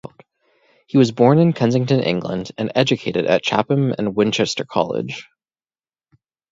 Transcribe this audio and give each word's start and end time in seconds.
He 0.87 0.97
was 0.97 1.11
born 1.11 1.37
in 1.37 1.53
Kensington, 1.53 1.99
England, 1.99 2.49
and 2.57 2.71
educated 2.73 3.27
at 3.27 3.43
Chapham 3.43 3.93
and 3.99 4.15
Winchester 4.15 4.65
College. 4.65 5.29